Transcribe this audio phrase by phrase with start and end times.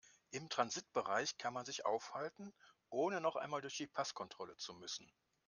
[0.31, 2.55] Im Transitbereich kann man sich aufhalten,
[2.89, 5.07] ohne noch einmal durch die Passkontrolle zu müssen.